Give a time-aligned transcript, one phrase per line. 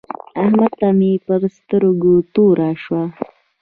[0.41, 3.03] احمد ته مې پر سترګو توره شوه.